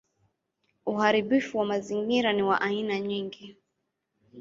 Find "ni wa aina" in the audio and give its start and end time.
2.33-2.99